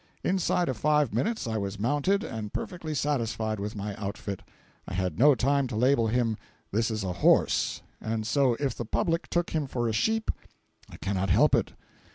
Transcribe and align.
Inside 0.23 0.67
of 0.67 0.77
five 0.77 1.13
minutes 1.13 1.45
I 1.45 1.57
was 1.57 1.77
mounted, 1.77 2.23
and 2.23 2.51
perfectly 2.51 2.95
satisfied 2.95 3.59
with 3.59 3.75
my 3.75 3.95
outfit. 3.97 4.41
I 4.87 4.95
had 4.95 5.19
no 5.19 5.35
time 5.35 5.67
to 5.67 5.75
label 5.75 6.07
him 6.07 6.37
"This 6.71 6.89
is 6.89 7.03
a 7.03 7.13
horse," 7.13 7.83
and 8.01 8.25
so 8.25 8.55
if 8.55 8.73
the 8.73 8.83
public 8.83 9.27
took 9.29 9.51
him 9.51 9.67
for 9.67 9.87
a 9.87 9.93
sheep 9.93 10.31
I 10.89 10.97
cannot 10.97 11.29
help 11.29 11.53
it. 11.53 11.73